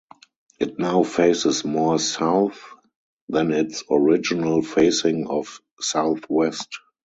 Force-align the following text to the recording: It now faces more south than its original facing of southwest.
It 0.59 0.79
now 0.79 1.03
faces 1.03 1.63
more 1.63 1.99
south 1.99 2.59
than 3.29 3.51
its 3.51 3.83
original 3.91 4.63
facing 4.63 5.27
of 5.27 5.61
southwest. 5.79 6.69